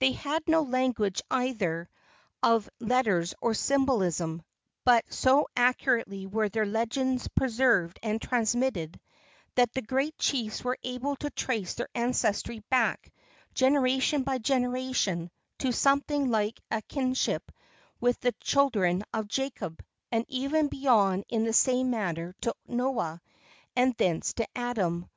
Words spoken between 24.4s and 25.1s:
Adam.